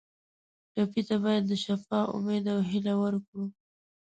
ټپي 0.73 1.01
ته 1.07 1.15
باید 1.23 1.43
د 1.47 1.51
شفا 1.63 1.99
امید 2.15 2.45
او 2.53 2.59
هیله 2.69 2.93
ورکړو. 3.03 3.43